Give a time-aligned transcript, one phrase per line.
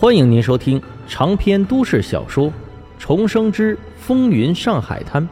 [0.00, 2.46] 欢迎您收听长篇都市小说
[2.98, 5.22] 《重生之风云上海滩》，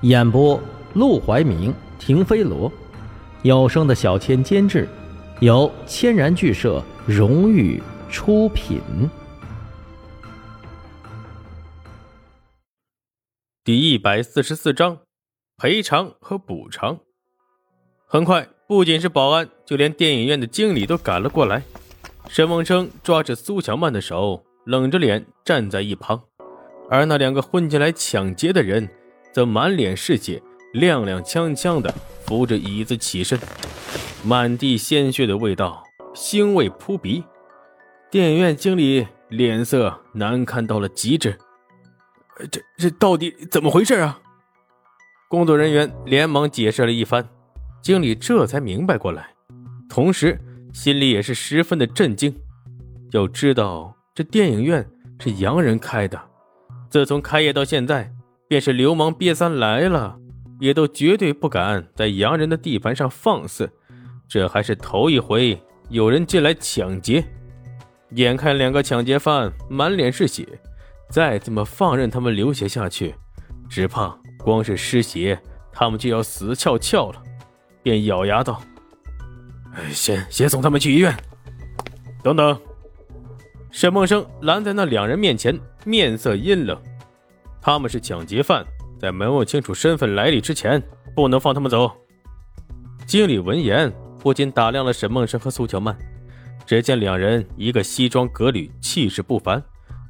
[0.00, 0.58] 演播：
[0.94, 2.72] 陆怀明、停飞罗，
[3.42, 4.88] 有声的小千监制，
[5.40, 8.80] 由千然剧社荣誉出品。
[13.62, 14.96] 第一百四十四章，
[15.58, 16.98] 赔偿和补偿。
[18.06, 21.62] 很快，不仅是保安，就连电影院的经理都赶了过来。
[22.30, 26.22] 沈梦生抓着苏小曼的手，冷着脸站在一旁，
[26.88, 28.88] 而那两个混进来抢劫的人，
[29.32, 30.40] 则满脸是血，
[30.74, 31.92] 踉踉跄跄的
[32.24, 33.36] 扶着椅子起身，
[34.22, 35.82] 满地鲜血的味道，
[36.14, 37.24] 腥味扑鼻。
[38.12, 41.36] 电影院经理脸色难看到了极致，
[42.48, 44.20] 这这到底怎么回事啊？
[45.28, 47.28] 工作人员连忙解释了一番，
[47.82, 49.34] 经理这才明白过来，
[49.88, 50.40] 同时。
[50.72, 52.34] 心里也是十分的震惊。
[53.12, 54.88] 要知道，这电影院
[55.18, 56.20] 是洋人开的，
[56.88, 58.12] 自从开业到现在，
[58.48, 60.16] 便是流氓瘪三来了，
[60.60, 63.70] 也都绝对不敢在洋人的地盘上放肆。
[64.28, 67.24] 这还是头一回有人进来抢劫。
[68.10, 70.46] 眼看两个抢劫犯满脸是血，
[71.08, 73.14] 再这么放任他们流血下去，
[73.68, 75.40] 只怕光是失血，
[75.72, 77.22] 他们就要死翘翘了。
[77.82, 78.62] 便咬牙道。
[79.92, 81.14] 先先送他们去医院。
[82.22, 82.60] 等等，
[83.70, 86.78] 沈梦生拦在那两人面前，面色阴冷。
[87.62, 88.64] 他们是抢劫犯，
[88.98, 90.82] 在没问清楚身份来历之前，
[91.14, 91.90] 不能放他们走。
[93.06, 95.96] 经理闻言，不禁打量了沈梦生和苏乔曼。
[96.66, 99.60] 只见两人，一个西装革履，气势不凡；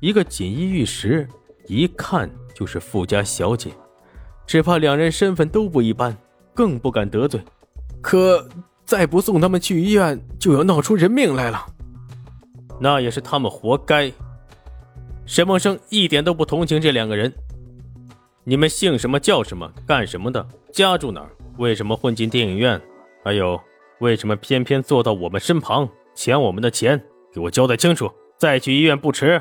[0.00, 1.26] 一个锦衣玉食，
[1.66, 3.70] 一看就是富家小姐。
[4.46, 6.16] 只怕两人身份都不一般，
[6.54, 7.40] 更不敢得罪。
[8.00, 8.48] 可。
[8.90, 11.64] 再不送他们去医院，就要闹出人命来了。
[12.80, 14.12] 那也是他们活该。
[15.24, 17.32] 沈梦生一点都不同情这两个人。
[18.42, 21.30] 你们姓什么叫什么，干什么的，家住哪儿？
[21.56, 22.82] 为什么混进电影院？
[23.24, 23.60] 还有，
[24.00, 27.00] 为什么偏偏坐到我们身旁，抢我们的钱？
[27.32, 29.40] 给我交代清楚，再去医院不迟。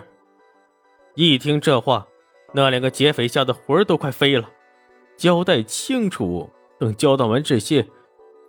[1.16, 2.06] 一听这话，
[2.54, 4.48] 那两个劫匪吓得魂儿都快飞了。
[5.18, 6.48] 交代清楚，
[6.78, 7.88] 等交代完这些。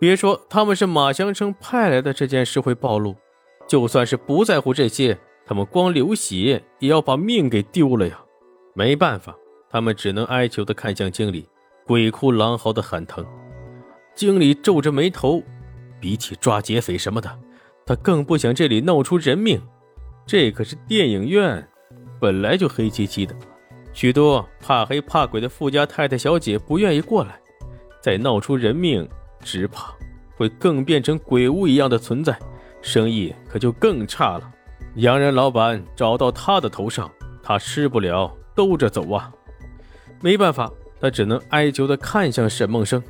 [0.01, 3.15] 别说他们是马相生派来的，这件事会暴露。
[3.67, 8.19] 就算是不在乎这些，他们光流血也要把命给丢了呀。
[8.73, 9.35] 没办法，
[9.69, 11.47] 他们只能哀求的看向经理，
[11.85, 13.23] 鬼哭狼嚎的喊疼。
[14.15, 15.43] 经理皱着眉头，
[15.99, 17.29] 比起抓劫匪什么的，
[17.85, 19.61] 他更不想这里闹出人命。
[20.25, 21.69] 这可是电影院，
[22.19, 23.35] 本来就黑漆漆的，
[23.93, 27.39] 许多怕黑怕鬼的富家太太小姐不愿意过来，
[28.01, 29.07] 再闹出人命。
[29.41, 29.93] 只怕
[30.35, 32.37] 会更变成鬼屋一样的存在，
[32.81, 34.51] 生意可就更差了。
[34.95, 37.09] 洋人老板找到他的头上，
[37.41, 39.31] 他吃不了兜着走啊！
[40.19, 43.01] 没办法，他只能哀求的看向沈梦生：“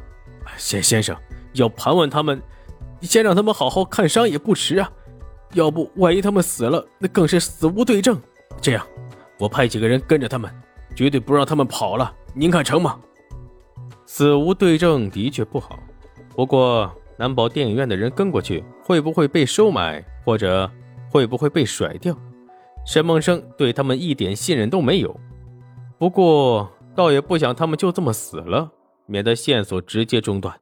[0.57, 1.15] 先先生，
[1.53, 2.41] 要盘问他们，
[3.01, 4.91] 先让他们好好看伤也不迟啊。
[5.53, 8.21] 要不万一他们死了，那更是死无对证。
[8.61, 8.85] 这样，
[9.37, 10.49] 我派几个人跟着他们，
[10.95, 12.13] 绝对不让他们跑了。
[12.33, 12.99] 您看成吗？”
[14.05, 15.79] 死无对证的确不好。
[16.35, 20.69] 不过，难保电影院的人跟过去会不会被收买，或者
[21.09, 22.17] 会不会被甩掉？
[22.85, 25.19] 沈梦生对他们一点信任都没有。
[25.99, 28.71] 不过，倒也不想他们就这么死了，
[29.05, 30.59] 免得线索直接中断。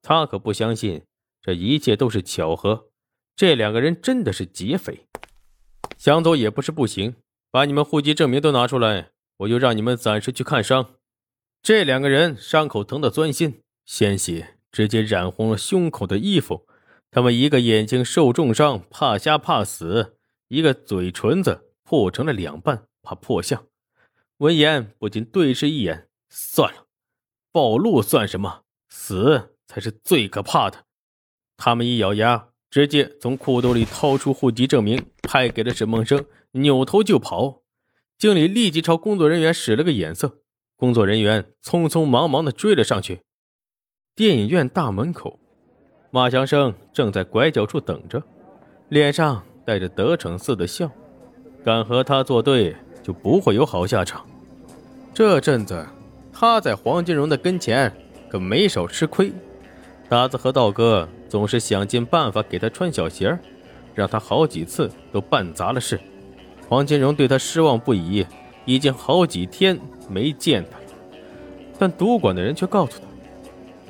[0.00, 1.02] 他可不相信
[1.42, 2.86] 这一切都是巧合，
[3.36, 5.06] 这两个人真的是劫匪。
[5.98, 7.14] 想走也不是不行，
[7.50, 10.94] 把你们户籍证明都拿出来，我就让你们暂时去看伤。
[11.62, 14.56] 这两个人伤口疼得钻心，鲜血。
[14.72, 16.66] 直接染红了胸口的衣服，
[17.10, 20.16] 他们一个眼睛受重伤，怕瞎怕死；
[20.48, 23.66] 一个嘴唇子破成了两半，怕破相。
[24.38, 26.08] 闻言，不禁对视一眼。
[26.30, 26.86] 算了，
[27.52, 28.62] 暴露算什么？
[28.88, 30.86] 死才是最可怕的。
[31.58, 37.62] 他们一咬牙，直接从裤兜里掏出户籍证明，拍给了沈梦生，扭头就跑。
[38.16, 40.40] 经理立即朝工作人员使了个眼色，
[40.76, 43.20] 工作人员匆匆忙忙的追了上去。
[44.14, 45.38] 电影院大门口，
[46.10, 48.22] 马祥生正在拐角处等着，
[48.90, 50.90] 脸上带着得逞似的笑。
[51.64, 54.26] 敢和他作对，就不会有好下场。
[55.14, 55.86] 这阵子
[56.30, 57.90] 他在黄金荣的跟前
[58.28, 59.32] 可没少吃亏，
[60.10, 63.38] 达子和道哥总是想尽办法给他穿小鞋儿，
[63.94, 65.98] 让他好几次都办砸了事。
[66.68, 68.26] 黄金荣对他失望不已，
[68.66, 69.80] 已经好几天
[70.10, 70.84] 没见他了，
[71.78, 73.06] 但赌馆的人却告诉他。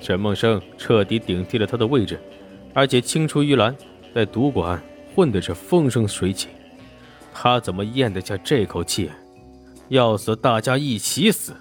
[0.03, 2.19] 沈梦生彻底顶替了他的位置，
[2.75, 3.75] 而且青出于蓝，
[4.13, 4.83] 在赌馆
[5.15, 6.49] 混的是风生水起。
[7.33, 9.09] 他怎么咽得下这口气？
[9.89, 11.55] 要死，大家一起死！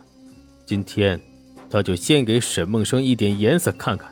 [0.65, 1.21] 今天，
[1.69, 4.11] 他就先给沈梦生一点颜色看看，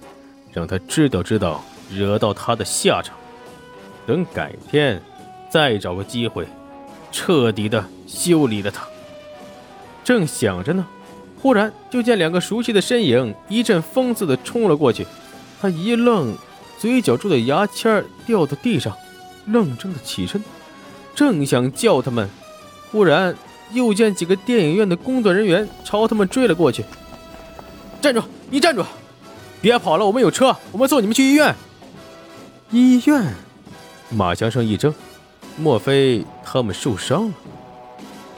[0.54, 3.18] 让他知道知道惹到他的下场。
[4.06, 5.02] 等改天，
[5.50, 6.46] 再找个机会，
[7.12, 8.88] 彻底的修理了他。
[10.04, 10.86] 正想着呢，
[11.42, 15.06] 忽然就见两个熟悉的身影一阵风似的冲了过去。
[15.62, 16.36] 他一愣，
[16.78, 18.96] 嘴角住的牙签掉到地上，
[19.48, 20.44] 愣怔的起身，
[21.16, 22.30] 正想叫他们，
[22.92, 23.36] 忽然。
[23.72, 26.84] 又见几个电影院的工作人员朝他们追了过去。
[28.02, 28.24] 站住！
[28.50, 28.84] 你站住！
[29.62, 31.56] 别跑了，我们有车，我们送你们去医院。
[32.72, 33.32] 医院？
[34.10, 34.92] 马祥生一怔，
[35.56, 37.34] 莫非他们受伤了？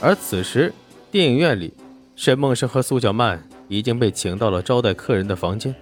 [0.01, 0.73] 而此时，
[1.09, 1.73] 电影院里，
[2.15, 5.73] 沈梦生和苏小曼已经被请到了招待客人的房间。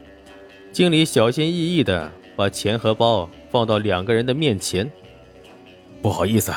[0.72, 4.90] 经理小心翼翼地把钱和包放到两个人的面前。
[6.02, 6.54] 不好意思，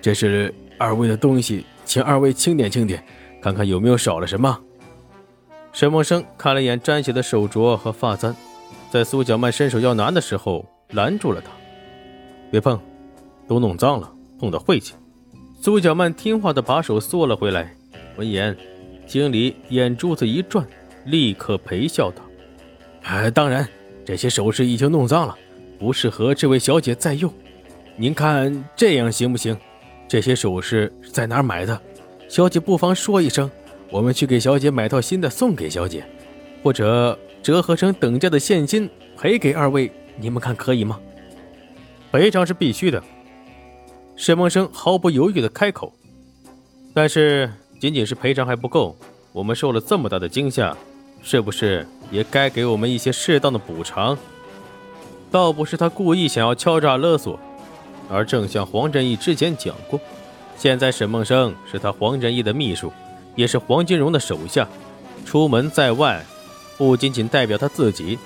[0.00, 1.64] 这是二位的东西。
[1.84, 3.02] 请二位清点清点，
[3.40, 4.60] 看看有没有少了什么。
[5.72, 8.36] 沈梦生看了眼沾血的手镯和发簪，
[8.90, 11.50] 在苏小曼伸手要拿的时候拦住了她
[12.50, 12.78] ：“别碰，
[13.46, 14.94] 都弄脏了，碰到晦气。”
[15.60, 17.74] 苏小曼听话的把手缩了回来。
[18.16, 18.56] 闻言，
[19.08, 20.64] 经理眼珠子一转，
[21.06, 22.22] 立刻陪笑道
[23.02, 23.66] ：“哎，当然，
[24.04, 25.34] 这些首饰已经弄脏了，
[25.78, 27.32] 不适合这位小姐再用。
[27.96, 29.58] 您看这样行不行？”
[30.06, 31.80] 这些首饰在哪儿买的？
[32.28, 33.50] 小姐不妨说一声，
[33.90, 36.04] 我们去给小姐买套新的送给小姐，
[36.62, 41.00] 或者折合成等价的现金赔给二位，你们看可以吗？
[42.10, 43.02] 赔偿是必须的。
[44.16, 45.92] 沈梦生毫不犹豫地开口。
[46.94, 48.96] 但是仅仅是赔偿还不够，
[49.32, 50.76] 我们受了这么大的惊吓，
[51.22, 54.18] 是不是也该给我们一些适当的补偿？
[55.30, 57.38] 倒不是他故意想要敲诈勒索。
[58.10, 60.00] 而正像黄振义之前讲过，
[60.56, 62.90] 现在沈梦生是他黄振义的秘书，
[63.36, 64.66] 也是黄金荣的手下。
[65.26, 66.24] 出门在外，
[66.78, 68.18] 不仅仅代表他自己，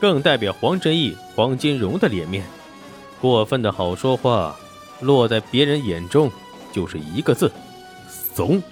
[0.00, 2.42] 更代表黄振义、黄金荣的脸面。
[3.20, 4.56] 过分的好说话，
[5.00, 6.30] 落在别人眼中
[6.72, 7.52] 就是一个字：
[8.08, 8.62] 怂。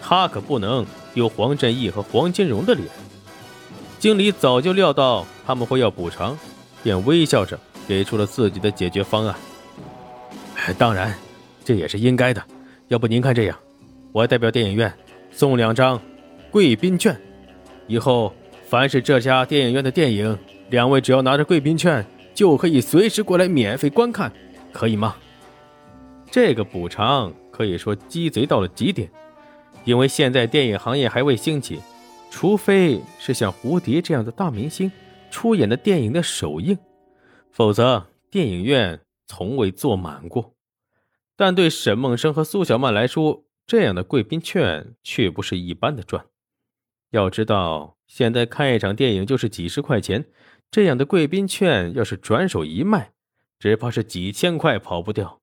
[0.00, 2.86] 他可不能丢黄振义和黄金荣的脸。
[3.98, 6.38] 经理早就料到他们会要补偿，
[6.82, 9.36] 便微笑着给出了自己的解决方案。
[10.78, 11.14] 当然，
[11.64, 12.42] 这也是应该的。
[12.88, 13.56] 要不您看这样，
[14.12, 14.92] 我代表电影院
[15.30, 16.00] 送两张
[16.50, 17.18] 贵宾券，
[17.86, 18.34] 以后
[18.66, 20.36] 凡是这家电影院的电影，
[20.70, 22.04] 两位只要拿着贵宾券，
[22.34, 24.32] 就可以随时过来免费观看，
[24.72, 25.14] 可以吗？
[26.30, 29.10] 这个补偿可以说鸡贼到了极点，
[29.84, 31.80] 因为现在电影行业还未兴起，
[32.30, 34.90] 除非是像胡蝶这样的大明星
[35.30, 36.78] 出演的电影的首映，
[37.50, 39.00] 否则电影院。
[39.32, 40.56] 从未坐满过，
[41.36, 46.26] 但对沈梦生和苏小曼来说，这样的贵宾券却不是一般的赚。
[47.10, 50.24] 要知道，现在看一场电影就是几十块钱，
[50.68, 53.12] 这样的贵宾券要是转手一卖，
[53.60, 55.40] 只怕是几千块跑不掉。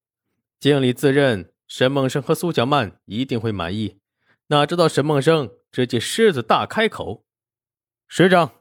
[0.59, 3.99] 经理自认沈梦生和苏小曼一定会满意，
[4.47, 7.25] 哪知道沈梦生直接狮子大开口
[8.07, 8.51] ：“十张。”